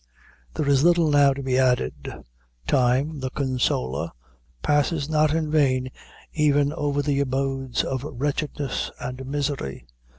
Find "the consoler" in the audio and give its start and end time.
3.19-4.09